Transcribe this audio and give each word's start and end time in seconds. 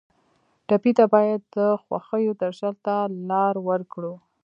ټپي 0.67 0.91
ته 0.97 1.05
باید 1.13 1.41
د 1.55 1.57
خوښیو 1.83 2.33
درشل 2.41 2.73
ته 2.85 2.95
لار 3.29 3.55
ورکړو. 3.69 4.13